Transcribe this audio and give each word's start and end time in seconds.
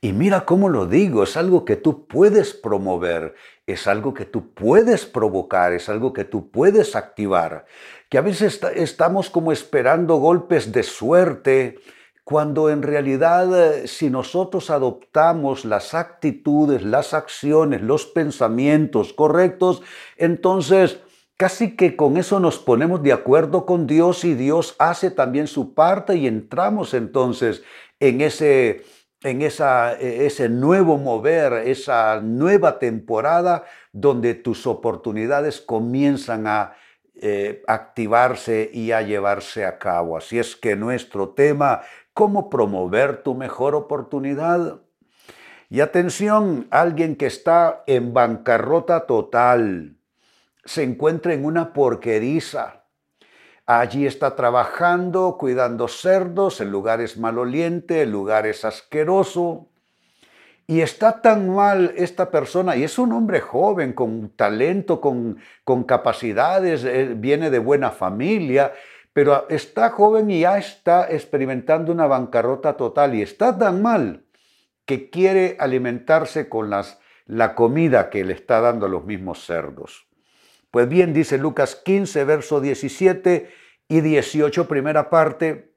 Y 0.00 0.12
mira 0.12 0.44
cómo 0.44 0.68
lo 0.68 0.86
digo, 0.86 1.24
es 1.24 1.36
algo 1.36 1.64
que 1.64 1.74
tú 1.74 2.06
puedes 2.06 2.54
promover, 2.54 3.34
es 3.66 3.86
algo 3.88 4.14
que 4.14 4.24
tú 4.24 4.52
puedes 4.54 5.04
provocar, 5.06 5.72
es 5.72 5.88
algo 5.88 6.12
que 6.12 6.24
tú 6.24 6.50
puedes 6.50 6.94
activar. 6.94 7.66
Que 8.08 8.18
a 8.18 8.20
veces 8.20 8.60
estamos 8.76 9.28
como 9.28 9.50
esperando 9.50 10.16
golpes 10.16 10.70
de 10.70 10.84
suerte, 10.84 11.78
cuando 12.28 12.68
en 12.68 12.82
realidad 12.82 13.58
eh, 13.58 13.88
si 13.88 14.10
nosotros 14.10 14.68
adoptamos 14.68 15.64
las 15.64 15.94
actitudes, 15.94 16.82
las 16.82 17.14
acciones, 17.14 17.80
los 17.80 18.04
pensamientos 18.04 19.14
correctos, 19.14 19.82
entonces 20.18 21.00
casi 21.38 21.74
que 21.74 21.96
con 21.96 22.18
eso 22.18 22.38
nos 22.38 22.58
ponemos 22.58 23.02
de 23.02 23.14
acuerdo 23.14 23.64
con 23.64 23.86
Dios 23.86 24.24
y 24.24 24.34
Dios 24.34 24.76
hace 24.78 25.10
también 25.10 25.46
su 25.46 25.72
parte 25.72 26.16
y 26.16 26.26
entramos 26.26 26.92
entonces 26.92 27.62
en 27.98 28.20
ese 28.20 28.84
en 29.22 29.42
esa, 29.42 29.94
e, 29.94 30.26
ese 30.26 30.48
nuevo 30.48 30.98
mover, 30.98 31.52
esa 31.66 32.20
nueva 32.20 32.78
temporada 32.78 33.64
donde 33.92 34.34
tus 34.34 34.66
oportunidades 34.66 35.60
comienzan 35.60 36.46
a 36.46 36.74
eh, 37.20 37.62
activarse 37.66 38.70
y 38.72 38.92
a 38.92 39.02
llevarse 39.02 39.64
a 39.64 39.78
cabo. 39.78 40.16
Así 40.16 40.38
es 40.38 40.54
que 40.54 40.76
nuestro 40.76 41.30
tema, 41.30 41.82
¿cómo 42.14 42.48
promover 42.48 43.22
tu 43.24 43.34
mejor 43.34 43.74
oportunidad? 43.74 44.80
Y 45.68 45.80
atención, 45.80 46.68
alguien 46.70 47.16
que 47.16 47.26
está 47.26 47.82
en 47.86 48.14
bancarrota 48.14 49.06
total, 49.06 49.96
se 50.64 50.84
encuentra 50.84 51.34
en 51.34 51.44
una 51.44 51.72
porqueriza, 51.72 52.77
Allí 53.70 54.06
está 54.06 54.34
trabajando, 54.34 55.36
cuidando 55.38 55.88
cerdos 55.88 56.62
en 56.62 56.70
lugares 56.70 57.18
malolientes, 57.18 57.98
en 57.98 58.10
lugares 58.10 58.64
asquerosos. 58.64 59.66
Y 60.66 60.80
está 60.80 61.20
tan 61.20 61.54
mal 61.54 61.92
esta 61.94 62.30
persona, 62.30 62.76
y 62.76 62.84
es 62.84 62.98
un 62.98 63.12
hombre 63.12 63.42
joven, 63.42 63.92
con 63.92 64.30
talento, 64.30 65.02
con, 65.02 65.36
con 65.64 65.84
capacidades, 65.84 66.82
eh, 66.82 67.12
viene 67.14 67.50
de 67.50 67.58
buena 67.58 67.90
familia, 67.90 68.72
pero 69.12 69.46
está 69.50 69.90
joven 69.90 70.30
y 70.30 70.40
ya 70.40 70.56
está 70.56 71.06
experimentando 71.06 71.92
una 71.92 72.06
bancarrota 72.06 72.74
total 72.74 73.16
y 73.16 73.20
está 73.20 73.58
tan 73.58 73.82
mal 73.82 74.24
que 74.86 75.10
quiere 75.10 75.58
alimentarse 75.60 76.48
con 76.48 76.70
la 76.70 77.54
comida 77.54 78.08
que 78.08 78.24
le 78.24 78.32
está 78.32 78.62
dando 78.62 78.88
los 78.88 79.04
mismos 79.04 79.44
cerdos. 79.44 80.07
Pues 80.70 80.88
bien, 80.88 81.14
dice 81.14 81.38
Lucas 81.38 81.76
15, 81.76 82.24
verso 82.24 82.60
17 82.60 83.50
y 83.88 84.00
18, 84.00 84.68
primera 84.68 85.08
parte, 85.08 85.68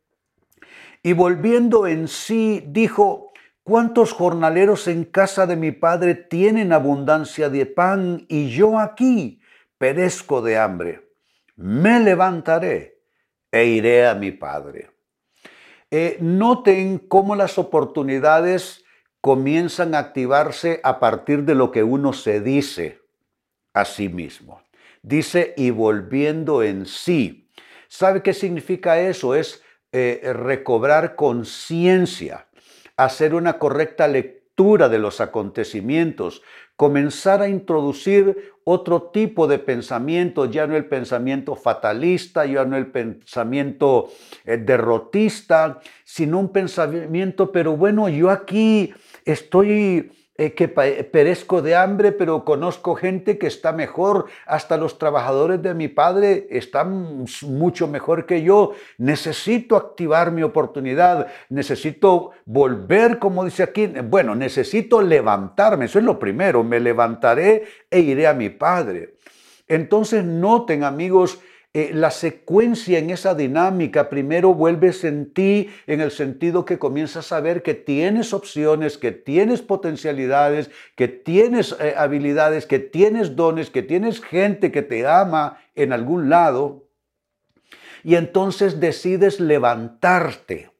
y 1.04 1.14
volviendo 1.14 1.88
en 1.88 2.08
sí, 2.08 2.64
dijo, 2.68 3.32
¿cuántos 3.64 4.14
jornaleros 4.14 4.88
en 4.88 5.06
casa 5.06 5.48
de 5.48 5.56
mi 5.56 5.72
padre 5.72 6.14
tienen 6.14 6.74
abundancia 6.74 7.50
de 7.50 7.66
pan 7.66 8.26
y 8.28 8.50
yo 8.50 8.78
aquí 8.78 9.42
perezco 9.78 10.42
de 10.42 10.58
hambre? 10.60 11.10
Me 11.56 12.00
levantaré 12.00 13.00
e 13.52 13.66
iré 13.66 14.08
a 14.08 14.14
mi 14.14 14.32
padre. 14.32 14.92
Eh, 15.90 16.18
noten 16.22 17.00
cómo 17.00 17.36
las 17.36 17.58
oportunidades 17.58 18.86
comienzan 19.22 19.96
a 19.96 20.00
activarse 20.00 20.80
a 20.84 21.00
partir 21.00 21.44
de 21.44 21.56
lo 21.56 21.72
que 21.72 21.84
uno 21.84 22.14
se 22.14 22.42
dice 22.42 23.02
a 23.74 23.86
sí 23.86 24.08
mismo. 24.08 24.62
Dice, 25.04 25.54
y 25.58 25.72
volviendo 25.72 26.62
en 26.64 26.86
sí. 26.86 27.50
¿Sabe 27.88 28.22
qué 28.22 28.34
significa 28.34 29.00
eso? 29.00 29.36
Es 29.36 29.64
eh, 29.92 30.22
recobrar 30.34 31.16
conciencia, 31.16 32.48
hacer 32.96 33.34
una 33.34 33.58
correcta 33.58 34.08
lectura 34.08 34.90
de 34.90 35.00
los 35.00 35.22
acontecimientos, 35.22 36.44
comenzar 36.76 37.42
a 37.42 37.50
introducir 37.50 38.54
otro 38.64 39.10
tipo 39.12 39.48
de 39.48 39.60
pensamiento, 39.60 40.46
ya 40.46 40.68
no 40.68 40.78
el 40.78 40.86
pensamiento 40.86 41.56
fatalista, 41.56 42.46
ya 42.46 42.64
no 42.64 42.78
el 42.78 42.88
pensamiento 42.88 44.12
eh, 44.46 44.58
derrotista, 44.58 45.80
sino 46.04 46.40
un 46.40 46.50
pensamiento, 46.50 47.52
pero 47.52 47.76
bueno, 47.76 48.08
yo 48.08 48.30
aquí 48.30 48.94
estoy 49.26 50.12
eh, 50.38 50.54
que 50.54 50.70
perezco 50.70 51.62
de 51.62 51.76
hambre, 51.76 52.14
pero 52.14 52.46
conozco 52.46 52.96
gente 52.96 53.38
que 53.38 53.48
está 53.48 53.74
mejor, 53.74 54.28
hasta 54.46 54.78
los 54.78 54.98
trabajadores 54.98 55.62
de 55.62 55.74
mi 55.74 55.90
padre 55.90 56.48
están 56.50 57.26
mucho 57.44 57.88
mejor 57.88 58.26
que 58.26 58.42
yo, 58.42 58.72
necesito 58.98 59.76
activar 59.76 60.32
mi 60.32 60.42
oportunidad, 60.42 61.28
necesito 61.50 62.32
volver, 62.46 63.20
como 63.20 63.44
dice 63.44 63.64
aquí, 63.64 63.88
bueno, 63.88 64.34
necesito 64.34 65.02
levantarme, 65.02 65.86
eso 65.86 66.00
es 66.00 66.06
lo 66.06 66.18
primero, 66.18 66.64
me 66.64 66.80
levantaré 66.80 67.66
e 67.90 68.00
iré 68.00 68.26
a 68.26 68.34
mi 68.34 68.50
padre. 68.50 69.16
Entonces 69.68 70.24
noten 70.24 70.86
amigos, 70.86 71.40
eh, 71.74 71.92
la 71.94 72.12
secuencia 72.12 73.00
en 73.00 73.12
esa 73.12 73.34
dinámica 73.34 74.10
primero 74.10 74.54
vuelves 74.54 75.06
en 75.06 75.34
ti 75.34 75.70
en 75.88 76.02
el 76.02 76.12
sentido 76.12 76.66
que 76.66 76.78
comienzas 76.78 77.32
a 77.32 77.40
ver 77.40 77.64
que 77.64 77.74
tienes 77.76 78.34
opciones, 78.34 78.98
que 78.98 79.14
tienes 79.14 79.62
potencialidades, 79.62 80.70
que 80.96 81.08
tienes 81.08 81.74
eh, 81.80 81.94
habilidades, 81.96 82.66
que 82.66 82.80
tienes 82.80 83.38
dones, 83.38 83.70
que 83.70 83.84
tienes 83.84 84.20
gente 84.22 84.70
que 84.70 84.82
te 84.82 85.08
ama 85.08 85.60
en 85.74 85.94
algún 85.94 86.30
lado. 86.30 86.90
Y 88.04 88.16
entonces 88.16 88.82
decides 88.82 89.40
levantarte 89.40 90.71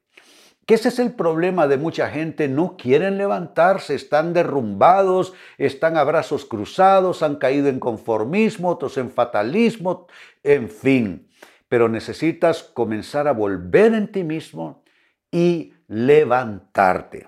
ese 0.74 0.90
es 0.90 1.00
el 1.00 1.14
problema 1.14 1.68
de 1.68 1.78
mucha 1.78 2.10
gente, 2.10 2.48
no 2.48 2.78
quieren 2.78 3.18
levantarse, 3.18 3.96
están 3.96 4.34
derrumbados, 4.34 5.34
están 5.58 5.98
a 5.98 6.04
brazos 6.04 6.46
cruzados, 6.46 7.24
han 7.24 7.38
caído 7.38 7.68
en 7.68 7.80
conformismo, 7.80 8.70
otros 8.70 8.98
en 8.98 9.10
fatalismo, 9.10 10.08
en 10.44 10.70
fin. 10.70 11.28
Pero 11.68 11.90
necesitas 11.90 12.64
comenzar 12.64 13.28
a 13.28 13.34
volver 13.34 13.94
en 13.94 14.12
ti 14.12 14.24
mismo 14.24 14.84
y 15.32 15.74
levantarte. 15.88 17.28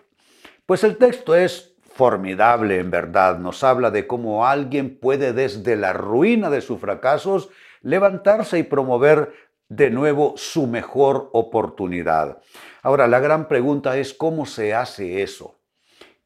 Pues 0.66 0.84
el 0.84 0.98
texto 0.98 1.36
es 1.36 1.76
formidable 1.94 2.80
en 2.80 2.90
verdad, 2.90 3.38
nos 3.38 3.64
habla 3.64 3.92
de 3.92 4.08
cómo 4.08 4.48
alguien 4.48 4.98
puede 4.98 5.34
desde 5.34 5.76
la 5.76 5.94
ruina 5.94 6.50
de 6.50 6.62
sus 6.62 6.80
fracasos 6.80 7.50
levantarse 7.84 8.58
y 8.58 8.64
promover 8.64 9.34
de 9.70 9.90
nuevo 9.90 10.34
su 10.38 10.68
mejor 10.68 11.30
oportunidad. 11.34 12.42
Ahora, 12.82 13.08
la 13.08 13.20
gran 13.20 13.48
pregunta 13.48 13.98
es 13.98 14.14
cómo 14.14 14.46
se 14.46 14.74
hace 14.74 15.24
eso. 15.24 15.60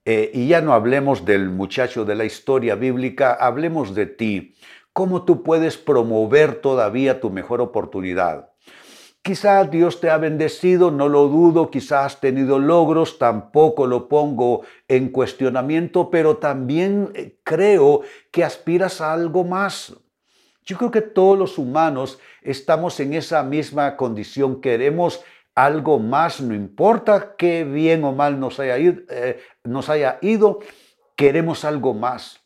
Eh, 0.05 0.31
y 0.33 0.47
ya 0.47 0.61
no 0.61 0.73
hablemos 0.73 1.25
del 1.25 1.49
muchacho 1.49 2.05
de 2.05 2.15
la 2.15 2.25
historia 2.25 2.75
bíblica, 2.75 3.33
hablemos 3.33 3.93
de 3.93 4.05
ti. 4.05 4.55
¿Cómo 4.93 5.25
tú 5.25 5.43
puedes 5.43 5.77
promover 5.77 6.61
todavía 6.61 7.19
tu 7.19 7.29
mejor 7.29 7.61
oportunidad? 7.61 8.49
Quizás 9.21 9.69
Dios 9.69 9.99
te 9.99 10.09
ha 10.09 10.17
bendecido, 10.17 10.89
no 10.89 11.09
lo 11.09 11.27
dudo, 11.27 11.69
quizás 11.69 12.05
has 12.05 12.19
tenido 12.21 12.59
logros, 12.59 13.19
tampoco 13.19 13.85
lo 13.85 14.07
pongo 14.07 14.61
en 14.87 15.09
cuestionamiento, 15.09 16.09
pero 16.09 16.37
también 16.37 17.11
eh, 17.13 17.37
creo 17.43 18.03
que 18.31 18.45
aspiras 18.45 19.01
a 19.01 19.11
algo 19.11 19.43
más. 19.43 19.93
Yo 20.67 20.77
creo 20.77 20.91
que 20.91 21.01
todos 21.01 21.39
los 21.39 21.57
humanos 21.57 22.19
estamos 22.41 22.99
en 22.99 23.13
esa 23.13 23.41
misma 23.41 23.95
condición, 23.95 24.59
queremos 24.59 25.23
algo 25.55 25.97
más, 25.97 26.41
no 26.41 26.53
importa 26.53 27.35
qué 27.37 27.63
bien 27.63 28.03
o 28.03 28.11
mal 28.11 28.37
nos 28.37 28.59
haya, 28.59 28.77
ido, 28.77 29.01
eh, 29.09 29.39
nos 29.63 29.87
haya 29.89 30.19
ido, 30.21 30.59
queremos 31.15 31.63
algo 31.63 31.93
más. 31.93 32.41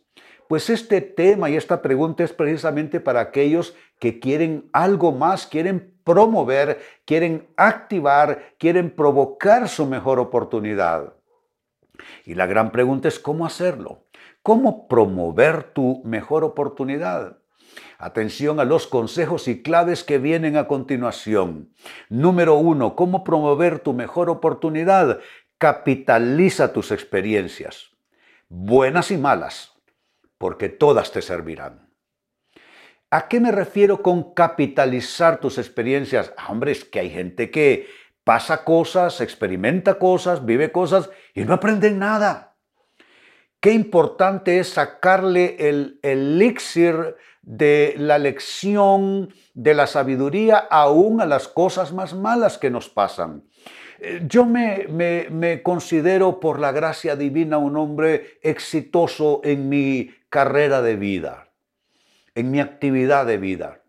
Pues 0.48 0.70
este 0.70 1.02
tema 1.02 1.50
y 1.50 1.56
esta 1.56 1.82
pregunta 1.82 2.24
es 2.24 2.32
precisamente 2.32 3.00
para 3.00 3.22
aquellos 3.22 3.76
que 3.98 4.20
quieren 4.20 4.70
algo 4.72 5.12
más, 5.12 5.48
quieren 5.48 5.96
promover, 6.04 6.80
quieren 7.06 7.48
activar, 7.58 8.54
quieren 8.60 8.92
provocar 8.92 9.68
su 9.68 9.88
mejor 9.88 10.20
oportunidad. 10.20 11.16
Y 12.24 12.36
la 12.36 12.46
gran 12.46 12.72
pregunta 12.72 13.08
es 13.08 13.18
cómo 13.18 13.48
hacerlo, 13.48 14.06
cómo 14.44 14.88
promover 14.88 15.64
tu 15.74 16.04
mejor 16.06 16.44
oportunidad. 16.44 17.41
Atención 17.98 18.60
a 18.60 18.66
los 18.66 18.88
consejos 18.88 19.48
y 19.48 19.62
claves 19.62 20.04
que 20.04 20.18
vienen 20.18 20.58
a 20.58 20.68
continuación. 20.68 21.74
Número 22.10 22.56
uno, 22.56 22.96
¿cómo 22.96 23.24
promover 23.24 23.80
tu 23.80 23.94
mejor 23.94 24.30
oportunidad? 24.30 25.20
Capitaliza 25.58 26.74
tus 26.74 26.92
experiencias, 26.92 27.92
buenas 28.50 29.12
y 29.12 29.18
malas. 29.18 29.72
porque 30.42 30.70
todas 30.70 31.12
te 31.12 31.22
servirán. 31.22 31.88
¿A 33.12 33.28
qué 33.28 33.40
me 33.40 33.52
refiero 33.52 34.02
con 34.02 34.34
capitalizar 34.34 35.40
tus 35.40 35.60
experiencias? 35.60 36.34
Ah, 36.36 36.48
hombre, 36.50 36.72
es 36.72 36.84
que 36.84 37.00
hay 37.00 37.12
gente 37.12 37.52
que 37.52 37.88
pasa 38.24 38.64
cosas, 38.64 39.22
experimenta 39.22 40.00
cosas, 40.00 40.44
vive 40.44 40.72
cosas 40.72 41.12
y 41.36 41.44
no 41.44 41.54
aprende 41.54 41.92
nada. 41.92 42.56
Qué 43.60 43.72
importante 43.72 44.58
es 44.58 44.70
sacarle 44.70 45.58
el 45.60 46.00
elixir 46.02 47.16
de 47.42 47.96
la 47.98 48.18
lección 48.18 49.34
de 49.54 49.74
la 49.74 49.88
sabiduría 49.88 50.58
aún 50.58 51.22
a 51.22 51.26
las 51.26 51.48
cosas 51.48 51.92
más 51.92 52.14
malas 52.14 52.58
que 52.58 52.70
nos 52.70 52.90
pasan. 52.90 53.44
Eh, 54.00 54.22
yo 54.28 54.46
me, 54.46 54.88
me, 54.88 55.62
considero 55.62 56.40
por 56.40 56.60
la 56.60 56.72
gracia 56.72 57.16
divina 57.16 57.58
un 57.58 57.78
hombre 57.78 58.40
exitoso 58.42 59.42
en 59.44 59.70
mi 59.70 60.12
carrera 60.30 60.82
de 60.82 60.96
vida, 60.96 61.50
en 62.36 62.52
mi 62.52 62.60
actividad 62.60 63.26
de 63.26 63.38
vida. 63.38 63.82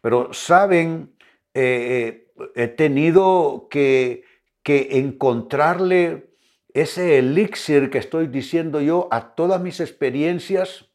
Pero, 0.00 0.32
saben, 0.32 1.14
eh, 1.54 2.26
eh, 2.36 2.50
he 2.54 2.68
tenido 2.68 3.68
que, 3.70 4.24
que 4.62 4.98
encontrarle 4.98 6.30
ese 6.72 7.18
elixir 7.18 7.90
que 7.90 7.98
estoy 7.98 8.28
diciendo 8.28 8.80
yo 8.80 9.08
a 9.10 9.34
todas 9.34 9.60
mis 9.60 9.80
experiencias 9.80 10.89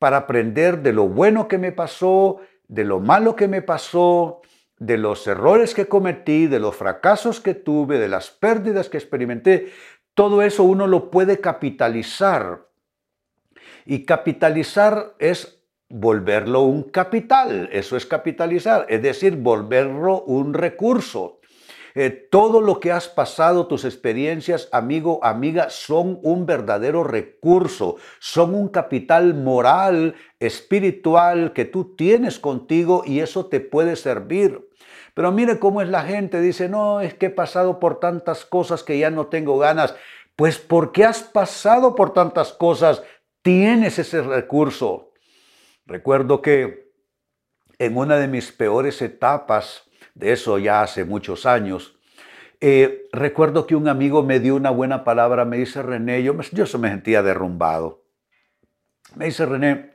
para 0.00 0.16
aprender 0.16 0.80
de 0.80 0.94
lo 0.94 1.08
bueno 1.08 1.46
que 1.46 1.58
me 1.58 1.72
pasó, 1.72 2.40
de 2.66 2.84
lo 2.84 3.00
malo 3.00 3.36
que 3.36 3.48
me 3.48 3.60
pasó, 3.60 4.40
de 4.78 4.96
los 4.96 5.26
errores 5.26 5.74
que 5.74 5.88
cometí, 5.88 6.46
de 6.46 6.58
los 6.58 6.74
fracasos 6.74 7.38
que 7.38 7.54
tuve, 7.54 7.98
de 7.98 8.08
las 8.08 8.30
pérdidas 8.30 8.88
que 8.88 8.96
experimenté. 8.96 9.70
Todo 10.14 10.40
eso 10.40 10.64
uno 10.64 10.86
lo 10.86 11.10
puede 11.10 11.38
capitalizar. 11.40 12.66
Y 13.84 14.06
capitalizar 14.06 15.14
es 15.18 15.62
volverlo 15.90 16.62
un 16.62 16.84
capital, 16.84 17.68
eso 17.70 17.96
es 17.98 18.06
capitalizar, 18.06 18.86
es 18.88 19.02
decir, 19.02 19.36
volverlo 19.36 20.22
un 20.22 20.54
recurso. 20.54 21.39
Eh, 21.94 22.10
todo 22.10 22.60
lo 22.60 22.80
que 22.80 22.92
has 22.92 23.08
pasado, 23.08 23.66
tus 23.66 23.84
experiencias, 23.84 24.68
amigo, 24.72 25.20
amiga, 25.22 25.70
son 25.70 26.18
un 26.22 26.46
verdadero 26.46 27.04
recurso, 27.04 27.96
son 28.18 28.54
un 28.54 28.68
capital 28.68 29.34
moral, 29.34 30.14
espiritual 30.38 31.52
que 31.52 31.64
tú 31.64 31.96
tienes 31.96 32.38
contigo 32.38 33.02
y 33.04 33.20
eso 33.20 33.46
te 33.46 33.60
puede 33.60 33.96
servir. 33.96 34.68
Pero 35.14 35.32
mire 35.32 35.58
cómo 35.58 35.82
es 35.82 35.88
la 35.88 36.02
gente, 36.02 36.40
dice, 36.40 36.68
no, 36.68 37.00
es 37.00 37.14
que 37.14 37.26
he 37.26 37.30
pasado 37.30 37.80
por 37.80 38.00
tantas 38.00 38.44
cosas 38.44 38.82
que 38.82 38.98
ya 38.98 39.10
no 39.10 39.26
tengo 39.26 39.58
ganas. 39.58 39.94
Pues 40.36 40.58
porque 40.58 41.04
has 41.04 41.22
pasado 41.22 41.94
por 41.94 42.12
tantas 42.12 42.52
cosas, 42.52 43.02
tienes 43.42 43.98
ese 43.98 44.22
recurso. 44.22 45.12
Recuerdo 45.84 46.40
que 46.40 46.92
en 47.78 47.96
una 47.96 48.16
de 48.16 48.28
mis 48.28 48.52
peores 48.52 49.02
etapas, 49.02 49.89
de 50.20 50.32
eso 50.32 50.58
ya 50.58 50.82
hace 50.82 51.04
muchos 51.04 51.46
años. 51.46 51.96
Eh, 52.60 53.08
recuerdo 53.10 53.66
que 53.66 53.74
un 53.74 53.88
amigo 53.88 54.22
me 54.22 54.38
dio 54.38 54.54
una 54.54 54.70
buena 54.70 55.02
palabra, 55.02 55.46
me 55.46 55.56
dice 55.56 55.82
René, 55.82 56.22
yo, 56.22 56.34
me 56.34 56.44
sentía 56.44 57.22
derrumbado. 57.22 58.04
Me 59.16 59.24
dice 59.24 59.46
René, 59.46 59.94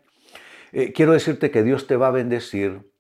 eh, 0.73 0.91
quiero 0.91 1.13
decirte 1.13 1.51
que 1.51 1.63
Dios 1.63 1.85
te 1.85 1.95
va 1.95 2.07
a 2.07 2.11
bendecir 2.11 2.91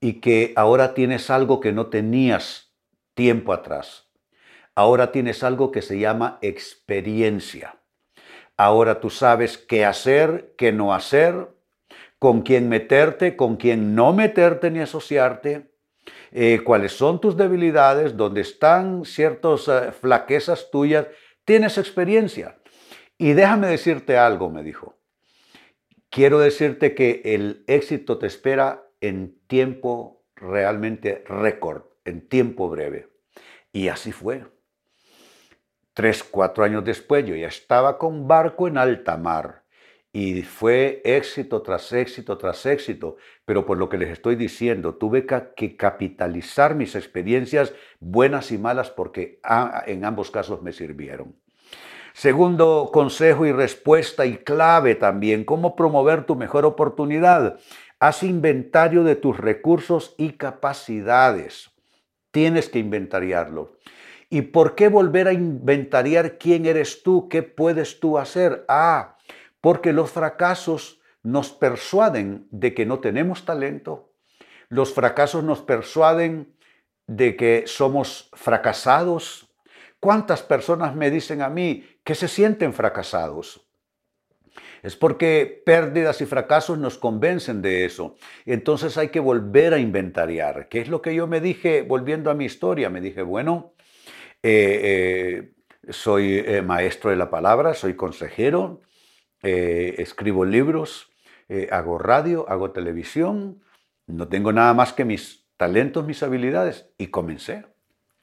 y 0.00 0.20
que 0.20 0.52
ahora 0.56 0.94
tienes 0.94 1.28
algo 1.28 1.58
que 1.58 1.72
no 1.72 1.88
tenías 1.88 2.72
tiempo 3.14 3.52
atrás. 3.52 4.08
Ahora 4.76 5.10
tienes 5.10 5.42
algo 5.42 5.72
que 5.72 5.82
se 5.82 5.98
llama 5.98 6.38
experiencia. 6.40 7.76
Ahora 8.56 9.00
tú 9.00 9.10
sabes 9.10 9.58
qué 9.58 9.84
hacer, 9.84 10.54
qué 10.56 10.70
no 10.70 10.94
hacer, 10.94 11.48
con 12.20 12.42
quién 12.42 12.68
meterte, 12.68 13.34
con 13.34 13.56
quién 13.56 13.96
no 13.96 14.12
meterte 14.12 14.70
ni 14.70 14.78
asociarte 14.78 15.69
eh, 16.32 16.60
cuáles 16.64 16.92
son 16.92 17.20
tus 17.20 17.36
debilidades, 17.36 18.16
dónde 18.16 18.42
están 18.42 19.04
ciertas 19.04 19.68
eh, 19.68 19.92
flaquezas 19.92 20.70
tuyas. 20.70 21.06
Tienes 21.44 21.78
experiencia. 21.78 22.58
Y 23.18 23.32
déjame 23.32 23.66
decirte 23.66 24.16
algo, 24.16 24.50
me 24.50 24.62
dijo. 24.62 24.98
Quiero 26.08 26.38
decirte 26.38 26.94
que 26.94 27.22
el 27.24 27.64
éxito 27.66 28.18
te 28.18 28.26
espera 28.26 28.84
en 29.00 29.38
tiempo 29.46 30.24
realmente 30.34 31.24
récord, 31.26 31.82
en 32.04 32.28
tiempo 32.28 32.68
breve. 32.68 33.08
Y 33.72 33.88
así 33.88 34.12
fue. 34.12 34.44
Tres, 35.92 36.24
cuatro 36.24 36.64
años 36.64 36.84
después 36.84 37.26
yo 37.26 37.34
ya 37.34 37.48
estaba 37.48 37.98
con 37.98 38.26
barco 38.26 38.68
en 38.68 38.78
alta 38.78 39.16
mar 39.16 39.59
y 40.12 40.42
fue 40.42 41.00
éxito 41.04 41.62
tras 41.62 41.92
éxito 41.92 42.36
tras 42.36 42.66
éxito, 42.66 43.16
pero 43.44 43.64
por 43.64 43.78
lo 43.78 43.88
que 43.88 43.98
les 43.98 44.10
estoy 44.10 44.34
diciendo, 44.34 44.96
tuve 44.96 45.24
que 45.56 45.76
capitalizar 45.76 46.74
mis 46.74 46.96
experiencias 46.96 47.72
buenas 48.00 48.50
y 48.50 48.58
malas 48.58 48.90
porque 48.90 49.40
en 49.86 50.04
ambos 50.04 50.30
casos 50.30 50.62
me 50.62 50.72
sirvieron. 50.72 51.36
Segundo 52.12 52.90
consejo 52.92 53.46
y 53.46 53.52
respuesta 53.52 54.26
y 54.26 54.38
clave 54.38 54.96
también, 54.96 55.44
cómo 55.44 55.76
promover 55.76 56.26
tu 56.26 56.34
mejor 56.34 56.64
oportunidad. 56.64 57.60
Haz 58.00 58.24
inventario 58.24 59.04
de 59.04 59.14
tus 59.14 59.38
recursos 59.38 60.16
y 60.18 60.32
capacidades. 60.32 61.70
Tienes 62.32 62.68
que 62.68 62.80
inventariarlo. 62.80 63.76
¿Y 64.28 64.42
por 64.42 64.74
qué 64.74 64.88
volver 64.88 65.28
a 65.28 65.32
inventariar 65.32 66.38
quién 66.38 66.66
eres 66.66 67.02
tú? 67.02 67.28
¿Qué 67.28 67.42
puedes 67.42 68.00
tú 68.00 68.18
hacer? 68.18 68.64
Ah, 68.68 69.16
porque 69.60 69.92
los 69.92 70.10
fracasos 70.10 71.00
nos 71.22 71.50
persuaden 71.50 72.46
de 72.50 72.74
que 72.74 72.86
no 72.86 73.00
tenemos 73.00 73.44
talento, 73.44 74.12
los 74.68 74.94
fracasos 74.94 75.44
nos 75.44 75.60
persuaden 75.60 76.54
de 77.06 77.36
que 77.36 77.64
somos 77.66 78.30
fracasados. 78.34 79.52
¿Cuántas 79.98 80.42
personas 80.42 80.94
me 80.94 81.10
dicen 81.10 81.42
a 81.42 81.50
mí 81.50 81.84
que 82.04 82.14
se 82.14 82.28
sienten 82.28 82.72
fracasados? 82.72 83.66
Es 84.82 84.96
porque 84.96 85.62
pérdidas 85.66 86.20
y 86.20 86.26
fracasos 86.26 86.78
nos 86.78 86.96
convencen 86.96 87.60
de 87.60 87.84
eso. 87.84 88.16
Entonces 88.46 88.96
hay 88.96 89.08
que 89.08 89.20
volver 89.20 89.74
a 89.74 89.78
inventariar. 89.78 90.68
¿Qué 90.68 90.80
es 90.80 90.88
lo 90.88 91.02
que 91.02 91.14
yo 91.14 91.26
me 91.26 91.40
dije 91.40 91.82
volviendo 91.82 92.30
a 92.30 92.34
mi 92.34 92.46
historia? 92.46 92.88
Me 92.88 93.00
dije, 93.00 93.22
bueno, 93.22 93.74
eh, 94.42 95.50
eh, 95.82 95.92
soy 95.92 96.38
eh, 96.38 96.62
maestro 96.62 97.10
de 97.10 97.16
la 97.16 97.28
palabra, 97.28 97.74
soy 97.74 97.94
consejero, 97.94 98.80
eh, 99.42 99.94
escribo 99.98 100.44
libros, 100.44 101.10
eh, 101.48 101.68
hago 101.70 101.98
radio, 101.98 102.48
hago 102.48 102.70
televisión, 102.70 103.62
no 104.06 104.28
tengo 104.28 104.52
nada 104.52 104.74
más 104.74 104.92
que 104.92 105.04
mis 105.04 105.46
talentos, 105.56 106.06
mis 106.06 106.22
habilidades 106.22 106.90
y 106.98 107.08
comencé, 107.08 107.64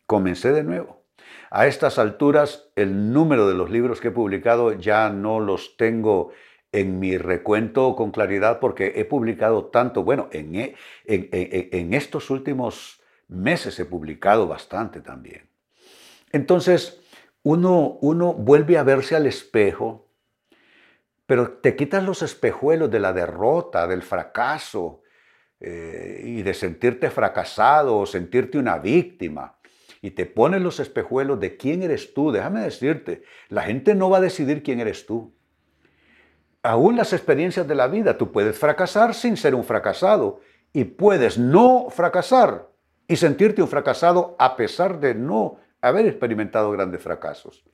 comencé 0.06 0.52
de 0.52 0.64
nuevo. 0.64 1.04
A 1.50 1.68
estas 1.68 1.98
alturas 1.98 2.70
el 2.76 3.14
número 3.14 3.48
de 3.48 3.56
los 3.56 3.70
libros 3.70 4.00
que 4.00 4.10
he 4.10 4.12
publicado 4.12 4.74
ya 4.74 5.10
no 5.10 5.40
los 5.40 5.78
tengo 5.78 6.32
en 6.72 7.00
mi 7.00 7.18
recuento 7.18 7.96
con 7.96 8.12
claridad 8.12 8.60
porque 8.60 8.94
he 8.96 9.06
publicado 9.06 9.66
tanto, 9.66 10.04
bueno, 10.04 10.30
en, 10.32 10.56
e, 10.56 10.76
en, 11.06 11.30
en 11.32 11.94
estos 11.94 12.30
últimos 12.30 13.02
meses 13.28 13.80
he 13.80 13.86
publicado 13.86 14.48
bastante 14.48 15.02
también. 15.02 15.50
Entonces, 16.32 17.02
uno, 17.44 17.98
uno 18.02 18.34
vuelve 18.34 18.78
a 18.78 18.84
verse 18.84 19.16
al 19.16 19.26
espejo 19.26 20.07
pero 21.28 21.52
te 21.52 21.76
quitas 21.76 22.04
los 22.04 22.24
espejuelos 22.24 22.90
de 22.90 23.00
la 23.00 23.14
derrota, 23.14 23.86
del 23.86 24.02
fracaso 24.02 25.04
eh, 25.60 26.22
y 26.24 26.42
de 26.42 26.54
sentirte 26.54 27.12
fracasado 27.12 27.98
o 27.98 28.06
sentirte 28.06 28.58
una 28.58 28.80
víctima. 28.80 29.60
Y 30.02 30.12
te 30.12 30.26
pones 30.26 30.62
los 30.62 30.80
espejuelos 30.80 31.40
de 31.40 31.58
quién 31.58 31.84
eres 31.84 32.14
tú. 32.14 32.32
Déjame 32.32 32.62
decirte, 32.62 33.24
la 33.50 33.64
gente 33.64 33.94
no 33.94 34.10
va 34.10 34.18
a 34.18 34.22
decidir 34.22 34.64
quién 34.64 34.80
eres 34.80 35.06
tú. 35.06 35.36
Aún 36.64 36.96
las 36.96 37.12
experiencias 37.12 37.68
de 37.68 37.76
la 37.76 37.88
vida, 37.88 38.18
tú 38.18 38.32
puedes 38.32 38.58
fracasar 38.58 39.14
sin 39.14 39.36
ser 39.36 39.54
un 39.54 39.66
fracasado 39.66 40.40
y 40.72 40.86
puedes 40.86 41.38
no 41.38 41.88
fracasar 41.90 42.70
y 43.06 43.18
sentirte 43.18 43.62
un 43.62 43.68
fracasado 43.68 44.36
a 44.40 44.56
pesar 44.56 45.00
de 45.00 45.14
no 45.14 45.58
haber 45.82 46.06
experimentado 46.06 46.72
grandes 46.72 47.02
fracasos. 47.02 47.66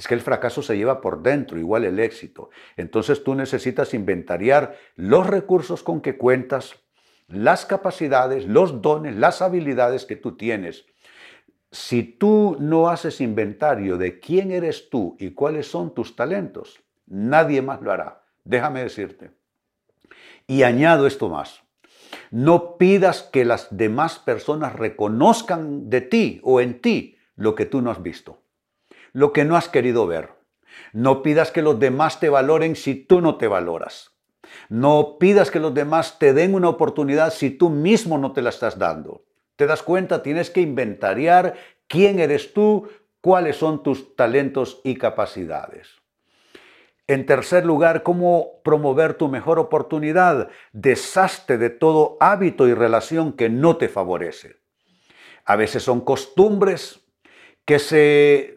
Es 0.00 0.08
que 0.08 0.14
el 0.14 0.22
fracaso 0.22 0.62
se 0.62 0.78
lleva 0.78 1.02
por 1.02 1.22
dentro, 1.22 1.58
igual 1.58 1.84
el 1.84 1.98
éxito. 1.98 2.48
Entonces 2.78 3.22
tú 3.22 3.34
necesitas 3.34 3.92
inventariar 3.92 4.74
los 4.96 5.26
recursos 5.26 5.82
con 5.82 6.00
que 6.00 6.16
cuentas, 6.16 6.74
las 7.28 7.66
capacidades, 7.66 8.46
los 8.46 8.80
dones, 8.80 9.14
las 9.14 9.42
habilidades 9.42 10.06
que 10.06 10.16
tú 10.16 10.38
tienes. 10.38 10.86
Si 11.70 12.02
tú 12.02 12.56
no 12.58 12.88
haces 12.88 13.20
inventario 13.20 13.98
de 13.98 14.20
quién 14.20 14.52
eres 14.52 14.88
tú 14.88 15.18
y 15.20 15.32
cuáles 15.32 15.66
son 15.66 15.92
tus 15.92 16.16
talentos, 16.16 16.80
nadie 17.04 17.60
más 17.60 17.82
lo 17.82 17.92
hará. 17.92 18.24
Déjame 18.42 18.82
decirte. 18.82 19.32
Y 20.46 20.62
añado 20.62 21.06
esto 21.06 21.28
más. 21.28 21.60
No 22.30 22.78
pidas 22.78 23.22
que 23.22 23.44
las 23.44 23.68
demás 23.70 24.18
personas 24.18 24.74
reconozcan 24.74 25.90
de 25.90 26.00
ti 26.00 26.40
o 26.42 26.62
en 26.62 26.80
ti 26.80 27.18
lo 27.36 27.54
que 27.54 27.66
tú 27.66 27.82
no 27.82 27.90
has 27.90 28.02
visto 28.02 28.40
lo 29.12 29.32
que 29.32 29.44
no 29.44 29.56
has 29.56 29.68
querido 29.68 30.06
ver. 30.06 30.30
No 30.92 31.22
pidas 31.22 31.50
que 31.50 31.62
los 31.62 31.78
demás 31.78 32.20
te 32.20 32.28
valoren 32.28 32.76
si 32.76 32.94
tú 32.94 33.20
no 33.20 33.36
te 33.36 33.48
valoras. 33.48 34.12
No 34.68 35.18
pidas 35.18 35.50
que 35.50 35.60
los 35.60 35.74
demás 35.74 36.18
te 36.18 36.32
den 36.32 36.54
una 36.54 36.68
oportunidad 36.68 37.32
si 37.32 37.50
tú 37.50 37.70
mismo 37.70 38.18
no 38.18 38.32
te 38.32 38.42
la 38.42 38.50
estás 38.50 38.78
dando. 38.78 39.24
¿Te 39.56 39.66
das 39.66 39.82
cuenta? 39.82 40.22
Tienes 40.22 40.50
que 40.50 40.60
inventariar 40.60 41.54
quién 41.86 42.18
eres 42.18 42.52
tú, 42.52 42.88
cuáles 43.20 43.56
son 43.56 43.82
tus 43.82 44.16
talentos 44.16 44.80
y 44.84 44.96
capacidades. 44.96 46.00
En 47.06 47.26
tercer 47.26 47.66
lugar, 47.66 48.04
cómo 48.04 48.62
promover 48.62 49.14
tu 49.14 49.28
mejor 49.28 49.58
oportunidad. 49.58 50.48
Deshazte 50.72 51.58
de 51.58 51.68
todo 51.68 52.16
hábito 52.20 52.68
y 52.68 52.74
relación 52.74 53.32
que 53.32 53.48
no 53.48 53.76
te 53.76 53.88
favorece. 53.88 54.60
A 55.44 55.56
veces 55.56 55.82
son 55.82 56.02
costumbres 56.02 56.99
que 57.70 57.78
se, 57.78 58.56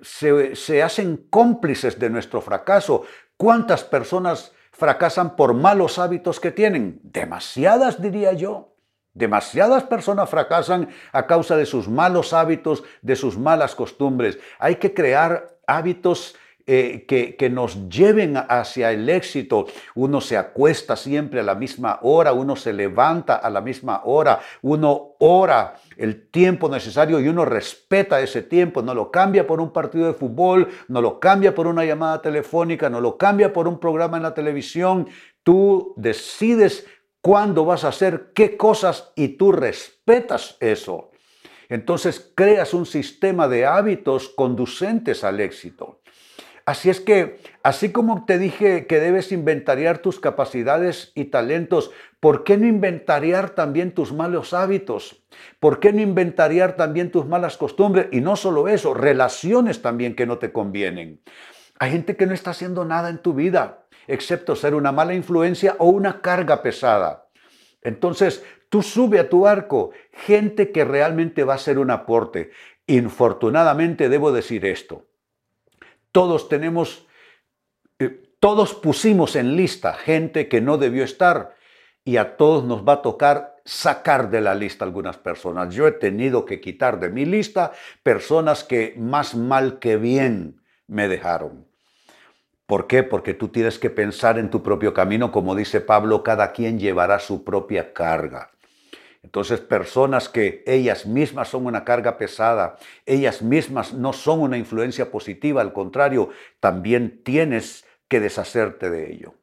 se, 0.55 0.82
hacen 0.82 1.17
cómplices 1.29 2.00
de 2.00 2.10
nuestro 2.10 2.41
fracaso. 2.41 3.03
¿Cuántas 3.38 3.84
personas 3.84 4.53
fracasan 4.72 5.36
por 5.36 5.53
malos 5.53 6.00
hábitos 6.00 6.39
que 6.39 6.50
tienen? 6.50 7.00
Demasiadas, 7.03 8.01
diría 8.01 8.34
yo. 8.34 8.74
Demasiadas 9.13 9.84
personas 9.84 10.32
fracasan 10.32 10.89
a 11.12 11.27
causa 11.27 11.55
de 11.55 11.67
sus 11.67 11.88
malos 11.88 12.34
hábitos, 12.34 12.84
de 13.03 13.15
sus 13.15 13.38
malas 13.38 13.75
costumbres. 13.75 14.39
Hay 14.58 14.77
que 14.77 14.96
crear 14.96 15.60
hábitos 15.67 16.36
eh, 16.65 17.05
que, 17.08 17.36
que, 17.36 17.50
nos 17.50 17.89
lleven 17.89 18.38
hacia 18.38 18.91
el 18.91 19.10
éxito. 19.10 19.65
Uno 19.96 20.22
se 20.22 20.38
acuesta 20.38 20.96
siempre 20.96 21.41
a 21.41 21.43
la 21.43 21.55
misma 21.55 22.00
hora, 22.03 22.34
uno 22.34 22.55
se 22.55 22.72
levanta 22.72 23.36
a 23.36 23.50
la 23.50 23.62
misma 23.62 24.01
hora, 24.05 24.39
uno 24.62 25.15
ora 25.20 25.75
el 25.98 26.29
tiempo 26.29 26.70
necesario 26.70 27.20
y 27.20 27.27
uno 27.27 27.46
respeta 27.46 28.22
ese 28.22 28.41
tiempo, 28.41 28.82
no 28.82 28.93
lo 28.93 29.12
cambia 29.12 29.46
por 29.46 29.60
un 29.60 29.72
partido 29.72 30.08
de 30.08 30.13
fútbol, 30.13 30.70
no 30.88 31.01
lo 31.01 31.20
cambia 31.20 31.53
por 31.53 31.67
una 31.67 31.86
llamada 31.86 32.22
telefónica, 32.22 32.89
no 32.89 33.01
lo 33.01 33.17
cambia 33.17 33.51
por 33.51 33.67
un 33.67 33.79
programa 33.79 34.17
en 34.17 34.24
la 34.24 34.34
televisión. 34.34 35.08
Tú 35.43 35.93
decides 35.98 36.88
cuándo 37.22 37.65
vas 37.65 37.84
a 37.84 37.89
hacer 37.89 38.32
qué 38.34 38.58
cosas 38.58 39.12
y 39.15 39.29
tú 39.29 39.51
respetas 39.51 40.58
eso. 40.60 41.12
Entonces 41.70 42.32
creas 42.36 42.74
un 42.74 42.86
sistema 42.86 43.48
de 43.48 43.65
hábitos 43.65 44.29
conducentes 44.29 45.24
al 45.24 45.39
éxito. 45.39 46.01
Así 46.65 46.89
es 46.89 47.01
que, 47.01 47.41
así 47.62 47.91
como 47.91 48.24
te 48.24 48.38
dije 48.38 48.88
que 48.88 49.01
debes 49.01 49.34
inventariar 49.34 49.98
tus 49.98 50.22
capacidades 50.22 51.12
y 51.13 51.25
talentos, 51.25 51.91
¿por 52.22 52.46
qué 52.46 52.55
no 52.55 52.65
inventariar 52.65 53.50
también 53.50 53.91
tus 53.91 54.13
malos 54.13 54.53
hábitos? 54.53 55.25
¿Por 55.60 55.82
qué 55.82 55.91
no 55.91 56.00
inventariar 56.00 56.77
también 56.77 57.12
tus 57.12 57.25
malas 57.25 57.58
costumbres? 57.58 58.08
Y 58.12 58.22
no 58.22 58.38
solo 58.38 58.70
eso, 58.70 58.93
relaciones 58.93 59.82
también 59.82 60.15
que 60.15 60.25
no 60.25 60.38
te 60.38 60.53
convienen. 60.53 61.22
Hay 61.79 61.91
gente 61.91 62.15
que 62.15 62.27
no 62.27 62.34
está 62.34 62.51
haciendo 62.51 62.86
nada 62.86 63.10
en 63.10 63.17
tu 63.17 63.34
vida, 63.34 63.86
excepto 64.08 64.55
ser 64.55 64.74
una 64.74 64.93
mala 64.93 65.13
influencia 65.13 65.75
o 65.79 65.89
una 65.89 66.22
carga 66.22 66.63
pesada. 66.63 67.27
Entonces, 67.82 68.41
tú 68.70 68.82
sube 68.82 69.20
a 69.20 69.27
tu 69.27 69.41
barco 69.41 69.91
gente 70.13 70.72
que 70.72 70.86
realmente 70.86 71.43
va 71.43 71.55
a 71.55 71.58
ser 71.58 71.77
un 71.77 71.91
aporte. 71.91 72.51
Infortunadamente 72.88 74.08
debo 74.08 74.32
decir 74.32 74.65
esto. 74.65 75.08
Todos 76.13 76.48
tenemos, 76.48 77.05
eh, 78.00 78.24
todos 78.39 78.74
pusimos 78.74 79.36
en 79.36 79.58
lista 79.58 79.93
gente 79.93 80.48
que 80.48 80.62
no 80.62 80.77
debió 80.77 81.03
estar 81.03 81.55
y 82.05 82.17
a 82.17 82.38
todos 82.38 82.63
nos 82.63 82.88
va 82.88 82.93
a 82.93 83.01
tocar 83.01 83.58
sacar 83.65 84.29
de 84.29 84.39
la 84.39 84.55
lista 84.55 84.86
algunas 84.86 85.17
personas. 85.17 85.74
Yo 85.74 85.88
he 85.88 85.91
tenido 85.91 86.46
que 86.46 86.62
quitar 86.62 87.00
de 87.00 87.10
mi 87.10 87.25
lista 87.25 87.72
personas 88.03 88.63
que 88.63 88.93
más 88.98 89.36
mal 89.36 89.79
que 89.79 89.98
bien 89.98 90.62
me 90.88 91.08
dejaron. 91.08 91.67
¿Por 92.67 92.88
qué? 92.88 93.03
Porque 93.03 93.34
tú 93.34 93.50
tienes 93.50 93.79
que 93.79 93.89
pensar 93.89 94.38
en 94.38 94.50
tu 94.50 94.63
propio 94.63 94.93
camino, 94.93 95.32
como 95.32 95.55
dice 95.55 95.82
Pablo, 95.82 96.24
cada 96.24 96.51
quien 96.53 96.79
llevará 96.79 97.20
su 97.20 97.43
propia 97.43 97.91
carga. 97.91 98.52
Entonces, 99.24 99.62
personas 99.62 100.30
que 100.30 100.63
ellas 100.68 101.06
mismas 101.06 101.48
son 101.48 101.65
una 101.65 101.86
carga 101.86 102.18
pesada, 102.18 102.77
ellas 103.06 103.42
mismas 103.42 103.94
no 103.94 104.13
son 104.13 104.42
una 104.42 104.58
influencia 104.58 105.10
positiva, 105.10 105.62
al 105.62 105.74
contrario, 105.74 106.30
también 106.60 107.24
tienes 107.24 107.86
que 108.10 108.20
deshacerte 108.20 108.89
de 108.89 109.12
ello. 109.12 109.34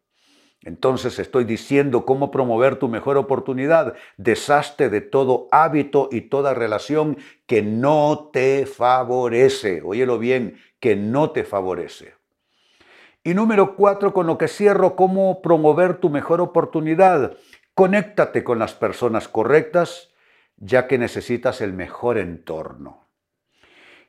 Entonces 0.63 1.19
estoy 1.19 1.45
diciendo 1.45 2.05
cómo 2.05 2.31
promover 2.31 2.77
tu 2.77 2.89
mejor 2.89 3.17
oportunidad. 3.17 3.95
Deshazte 4.19 4.91
de 4.91 5.01
todo 5.01 5.49
hábito 5.53 6.11
y 6.13 6.23
toda 6.23 6.53
relación 6.53 7.17
que 7.47 7.63
no 7.63 8.29
te 8.31 8.67
favorece. 8.67 9.81
Óyelo 9.83 10.19
bien, 10.19 10.61
que 10.79 10.97
no 10.97 11.31
te 11.31 11.45
favorece. 11.45 12.15
Y 13.25 13.35
número 13.35 13.75
cuatro, 13.75 14.13
con 14.13 14.27
lo 14.27 14.37
que 14.37 14.49
cierro, 14.49 14.97
cómo 14.97 15.41
promover 15.41 15.99
tu 15.99 16.11
mejor 16.11 16.41
oportunidad. 16.41 17.37
Conéctate 17.75 18.45
con 18.45 18.59
las 18.59 18.75
personas 18.75 19.29
correctas, 19.29 20.11
ya 20.57 20.87
que 20.87 20.99
necesitas 20.99 21.61
el 21.61 21.73
mejor 21.73 22.19
entorno. 22.19 23.09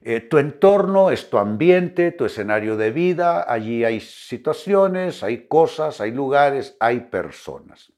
Eh, 0.03 0.19
tu 0.19 0.39
entorno 0.39 1.11
es 1.11 1.29
tu 1.29 1.37
ambiente, 1.37 2.11
tu 2.11 2.25
escenario 2.25 2.75
de 2.75 2.91
vida, 2.91 3.45
allí 3.47 3.83
hay 3.83 3.99
situaciones, 3.99 5.23
hay 5.23 5.47
cosas, 5.47 6.01
hay 6.01 6.11
lugares, 6.11 6.75
hay 6.79 7.01
personas. 7.01 7.93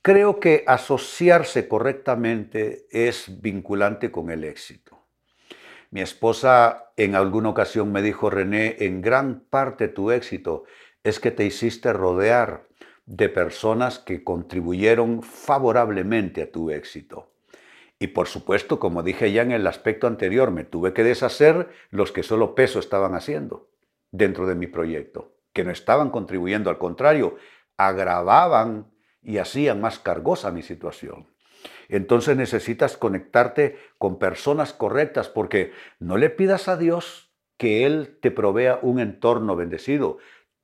Creo 0.00 0.40
que 0.40 0.64
asociarse 0.66 1.68
correctamente 1.68 2.86
es 2.90 3.42
vinculante 3.42 4.10
con 4.10 4.30
el 4.30 4.44
éxito. 4.44 5.06
Mi 5.90 6.00
esposa 6.00 6.92
en 6.96 7.14
alguna 7.14 7.50
ocasión 7.50 7.92
me 7.92 8.02
dijo, 8.02 8.30
René, 8.30 8.76
en 8.80 9.02
gran 9.02 9.40
parte 9.40 9.88
tu 9.88 10.10
éxito 10.10 10.64
es 11.04 11.20
que 11.20 11.30
te 11.30 11.44
hiciste 11.44 11.92
rodear 11.92 12.66
de 13.06 13.28
personas 13.28 14.00
que 14.00 14.24
contribuyeron 14.24 15.22
favorablemente 15.22 16.42
a 16.42 16.50
tu 16.50 16.70
éxito. 16.70 17.30
Y 17.98 18.08
por 18.08 18.26
supuesto, 18.26 18.78
como 18.78 19.02
dije 19.02 19.32
ya 19.32 19.42
en 19.42 19.52
el 19.52 19.66
aspecto 19.66 20.06
anterior, 20.06 20.50
me 20.50 20.64
tuve 20.64 20.92
que 20.92 21.04
deshacer 21.04 21.68
los 21.90 22.12
que 22.12 22.22
solo 22.22 22.54
peso 22.54 22.78
estaban 22.78 23.14
haciendo 23.14 23.70
dentro 24.10 24.46
de 24.46 24.54
mi 24.54 24.66
proyecto, 24.66 25.32
que 25.52 25.64
no 25.64 25.70
estaban 25.70 26.10
contribuyendo, 26.10 26.68
al 26.68 26.78
contrario, 26.78 27.36
agravaban 27.76 28.90
y 29.22 29.38
hacían 29.38 29.80
más 29.80 29.98
cargosa 29.98 30.50
mi 30.50 30.62
situación. 30.62 31.26
Entonces 31.88 32.36
necesitas 32.36 32.96
conectarte 32.96 33.78
con 33.98 34.18
personas 34.18 34.72
correctas 34.72 35.28
porque 35.28 35.72
no 35.98 36.18
le 36.18 36.30
pidas 36.30 36.68
a 36.68 36.76
Dios 36.76 37.32
que 37.56 37.86
Él 37.86 38.18
te 38.20 38.30
provea 38.30 38.78
un 38.82 39.00
entorno 39.00 39.56
bendecido. 39.56 40.18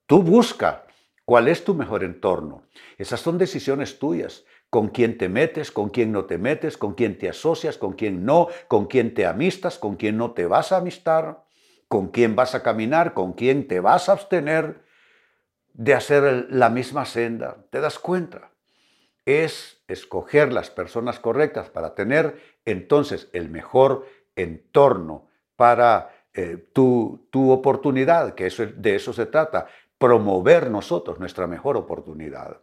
Tú 0.07 0.23
busca 0.23 0.85
¿Cuál 1.25 1.49
es 1.49 1.65
tu 1.65 1.75
mejor 1.75 2.03
entorno? 2.05 2.65
Esas 2.99 3.21
son 3.21 3.39
decisiones 3.39 3.99
tuyas. 3.99 4.45
Con 4.71 4.89
quién 4.89 5.19
te 5.19 5.29
metes, 5.29 5.71
con 5.71 5.91
quién 5.91 6.13
no 6.13 6.25
te 6.25 6.39
metes, 6.39 6.79
con 6.79 6.95
quién 6.95 7.19
te 7.19 7.29
asocias, 7.29 7.77
con 7.77 7.93
quién 7.93 8.25
no, 8.25 8.49
con 8.69 8.87
quién 8.87 9.15
te 9.15 9.27
amistas, 9.27 9.79
con 9.79 9.97
quién 9.97 10.17
no 10.17 10.33
te 10.33 10.47
vas 10.47 10.73
a 10.73 10.79
amistar, 10.79 11.45
con 11.89 12.09
quién 12.09 12.35
vas 12.35 12.55
a 12.55 12.63
caminar, 12.63 13.13
con 13.13 13.35
quién 13.35 13.69
te 13.69 13.81
vas 13.81 14.09
a 14.09 14.13
abstener 14.13 14.83
de 15.75 15.95
hacer 15.95 16.47
la 16.51 16.71
misma 16.71 17.05
senda. 17.05 17.67
¿Te 17.71 17.81
das 17.81 17.99
cuenta? 17.99 18.51
Es 19.25 19.83
escoger 19.89 20.53
las 20.53 20.71
personas 20.71 21.21
correctas 21.21 21.69
para 21.71 21.95
tener 21.95 22.41
entonces 22.65 23.29
el 23.33 23.51
mejor 23.51 24.07
entorno 24.37 25.29
para 25.55 26.11
eh, 26.35 26.57
tu, 26.73 27.29
tu, 27.31 27.51
oportunidad, 27.51 28.35
que 28.35 28.47
eso, 28.47 28.65
de 28.65 28.95
eso 28.95 29.13
se 29.13 29.27
trata, 29.27 29.67
promover 30.03 30.69
nosotros 30.69 31.21
nuestra 31.21 31.47
mejor 31.47 31.77
oportunidad. 31.77 32.61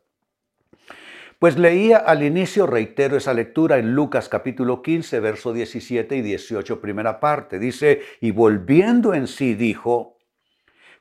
Pues 1.39 1.57
leía 1.57 1.95
al 1.95 2.21
inicio, 2.21 2.67
reitero 2.67 3.15
esa 3.15 3.33
lectura 3.33 3.77
en 3.77 3.95
Lucas 3.95 4.27
capítulo 4.27 4.81
15, 4.81 5.21
verso 5.21 5.53
17 5.53 6.17
y 6.17 6.21
18, 6.21 6.81
primera 6.81 7.21
parte. 7.21 7.57
Dice, 7.57 8.01
y 8.19 8.31
volviendo 8.31 9.13
en 9.13 9.27
sí 9.27 9.55
dijo, 9.55 10.17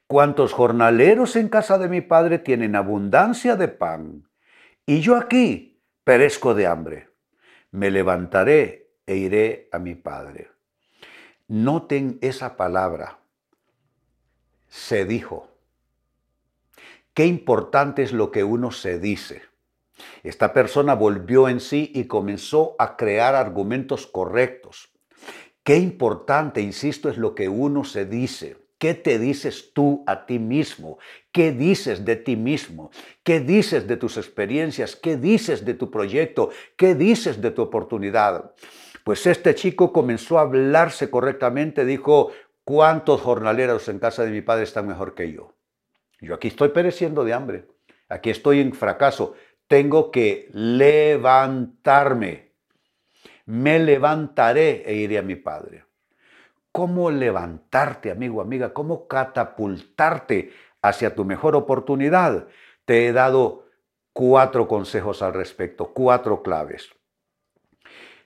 cuantos 0.06 0.52
jornaleros 0.52 1.34
en 1.34 1.48
casa 1.48 1.76
de 1.76 1.88
mi 1.88 2.02
padre 2.02 2.38
tienen 2.38 2.76
abundancia 2.76 3.56
de 3.56 3.66
pan, 3.66 4.28
y 4.86 5.00
yo 5.00 5.16
aquí 5.16 5.82
perezco 6.04 6.54
de 6.54 6.68
hambre. 6.68 7.08
Me 7.72 7.90
levantaré 7.90 8.92
e 9.06 9.16
iré 9.16 9.68
a 9.72 9.80
mi 9.80 9.96
padre. 9.96 10.52
Noten 11.48 12.16
esa 12.20 12.56
palabra. 12.56 13.18
Se 14.68 15.04
dijo. 15.04 15.57
Qué 17.18 17.26
importante 17.26 18.04
es 18.04 18.12
lo 18.12 18.30
que 18.30 18.44
uno 18.44 18.70
se 18.70 19.00
dice. 19.00 19.42
Esta 20.22 20.52
persona 20.52 20.94
volvió 20.94 21.48
en 21.48 21.58
sí 21.58 21.90
y 21.92 22.04
comenzó 22.04 22.76
a 22.78 22.96
crear 22.96 23.34
argumentos 23.34 24.06
correctos. 24.06 24.92
Qué 25.64 25.78
importante, 25.78 26.60
insisto, 26.60 27.08
es 27.08 27.18
lo 27.18 27.34
que 27.34 27.48
uno 27.48 27.82
se 27.82 28.06
dice. 28.06 28.58
¿Qué 28.78 28.94
te 28.94 29.18
dices 29.18 29.72
tú 29.74 30.04
a 30.06 30.26
ti 30.26 30.38
mismo? 30.38 30.98
¿Qué 31.32 31.50
dices 31.50 32.04
de 32.04 32.14
ti 32.14 32.36
mismo? 32.36 32.92
¿Qué 33.24 33.40
dices 33.40 33.88
de 33.88 33.96
tus 33.96 34.16
experiencias? 34.16 34.94
¿Qué 34.94 35.16
dices 35.16 35.64
de 35.64 35.74
tu 35.74 35.90
proyecto? 35.90 36.50
¿Qué 36.76 36.94
dices 36.94 37.42
de 37.42 37.50
tu 37.50 37.62
oportunidad? 37.62 38.52
Pues 39.02 39.26
este 39.26 39.56
chico 39.56 39.92
comenzó 39.92 40.38
a 40.38 40.42
hablarse 40.42 41.10
correctamente, 41.10 41.84
dijo, 41.84 42.30
¿cuántos 42.62 43.22
jornaleros 43.22 43.88
en 43.88 43.98
casa 43.98 44.24
de 44.24 44.30
mi 44.30 44.40
padre 44.40 44.62
están 44.62 44.86
mejor 44.86 45.16
que 45.16 45.32
yo? 45.32 45.57
Yo 46.20 46.34
aquí 46.34 46.48
estoy 46.48 46.70
pereciendo 46.70 47.24
de 47.24 47.32
hambre. 47.32 47.68
Aquí 48.08 48.30
estoy 48.30 48.60
en 48.60 48.72
fracaso. 48.72 49.34
Tengo 49.66 50.10
que 50.10 50.48
levantarme. 50.52 52.52
Me 53.46 53.78
levantaré 53.78 54.82
e 54.86 54.94
iré 54.94 55.18
a 55.18 55.22
mi 55.22 55.36
Padre. 55.36 55.84
¿Cómo 56.72 57.10
levantarte, 57.10 58.10
amigo, 58.10 58.40
amiga? 58.40 58.72
¿Cómo 58.72 59.08
catapultarte 59.08 60.52
hacia 60.82 61.14
tu 61.14 61.24
mejor 61.24 61.56
oportunidad? 61.56 62.46
Te 62.84 63.06
he 63.06 63.12
dado 63.12 63.66
cuatro 64.12 64.68
consejos 64.68 65.22
al 65.22 65.34
respecto, 65.34 65.92
cuatro 65.92 66.42
claves. 66.42 66.90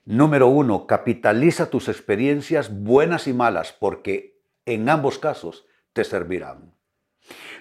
Número 0.04 0.48
uno, 0.48 0.86
capitaliza 0.86 1.70
tus 1.70 1.88
experiencias 1.88 2.82
buenas 2.82 3.28
y 3.28 3.32
malas 3.32 3.72
porque 3.72 4.40
en 4.66 4.88
ambos 4.88 5.18
casos 5.18 5.64
te 5.92 6.02
servirán. 6.02 6.71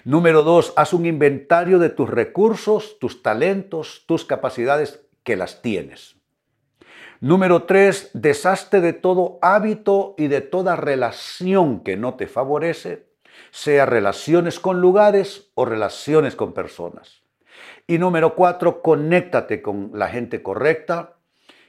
Número 0.04 0.42
dos, 0.42 0.72
haz 0.76 0.92
un 0.92 1.06
inventario 1.06 1.78
de 1.78 1.90
tus 1.90 2.10
recursos, 2.10 2.98
tus 2.98 3.22
talentos, 3.22 4.04
tus 4.06 4.24
capacidades 4.24 5.04
que 5.22 5.36
las 5.36 5.62
tienes. 5.62 6.16
Número 7.20 7.64
tres, 7.64 8.10
deshazte 8.14 8.80
de 8.80 8.92
todo 8.92 9.38
hábito 9.42 10.16
y 10.18 10.26
de 10.26 10.40
toda 10.40 10.74
relación 10.74 11.84
que 11.84 11.96
no 11.96 12.14
te 12.14 12.26
favorece, 12.26 13.06
sea 13.52 13.86
relaciones 13.86 14.58
con 14.58 14.80
lugares 14.80 15.52
o 15.54 15.64
relaciones 15.64 16.34
con 16.34 16.52
personas. 16.52 17.22
Y 17.86 17.98
número 17.98 18.34
cuatro, 18.34 18.82
conéctate 18.82 19.62
con 19.62 19.92
la 19.94 20.08
gente 20.08 20.42
correcta, 20.42 21.14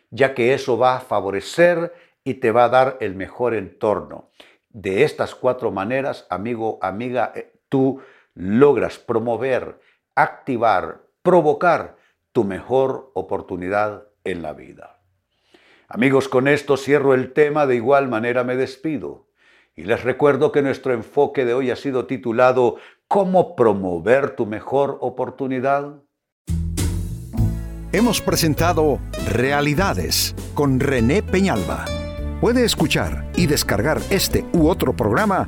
ya 0.10 0.34
que 0.34 0.56
eso 0.56 0.78
va 0.78 0.96
a 0.96 1.02
favorecer 1.02 1.94
y 2.24 2.36
te 2.36 2.52
va 2.52 2.66
a 2.66 2.70
dar 2.70 2.98
el 3.00 3.14
mejor 3.14 3.54
entorno. 3.54 4.32
De 4.70 5.04
estas 5.04 5.36
cuatro 5.36 5.72
maneras, 5.72 6.26
amigo, 6.32 6.80
amiga, 6.82 7.32
eh, 7.36 7.53
tú 7.74 8.02
logras 8.36 9.00
promover, 9.00 9.80
activar, 10.14 11.08
provocar 11.24 11.98
tu 12.32 12.44
mejor 12.44 13.10
oportunidad 13.16 14.04
en 14.24 14.44
la 14.44 14.54
vida. 14.54 15.02
Amigos, 15.88 16.30
con 16.30 16.48
esto 16.48 16.78
cierro 16.78 17.16
el 17.16 17.34
tema, 17.34 17.66
de 17.66 17.76
igual 17.76 18.10
manera 18.10 18.44
me 18.44 18.56
despido. 18.56 19.26
Y 19.76 19.86
les 19.86 20.04
recuerdo 20.04 20.52
que 20.52 20.62
nuestro 20.62 20.94
enfoque 20.94 21.46
de 21.46 21.56
hoy 21.56 21.72
ha 21.72 21.76
sido 21.76 22.06
titulado 22.06 22.76
¿Cómo 23.08 23.56
promover 23.56 24.36
tu 24.36 24.46
mejor 24.46 25.00
oportunidad? 25.02 25.96
Hemos 27.92 28.22
presentado 28.22 29.00
Realidades 29.32 30.36
con 30.54 30.80
René 30.80 31.24
Peñalba. 31.24 31.86
Puede 32.40 32.66
escuchar 32.66 33.32
y 33.36 33.48
descargar 33.48 34.00
este 34.12 34.46
u 34.54 34.68
otro 34.68 34.96
programa 34.96 35.48